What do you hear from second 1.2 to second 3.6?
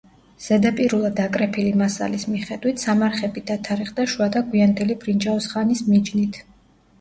აკრეფილი მასალის მიხედვით, სამარხები